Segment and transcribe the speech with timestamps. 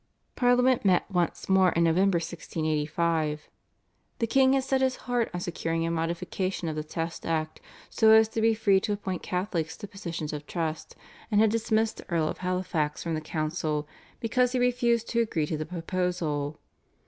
[0.35, 3.47] Parliament met once more in November 1685.
[4.17, 8.09] The king had set his heart on securing a modification of the Test Act, so
[8.09, 10.95] as to be free to appoint Catholics to positions of trust,
[11.29, 13.87] and had dismissed the Earl of Halifax from the council
[14.19, 16.59] because he refused to agree to the proposal.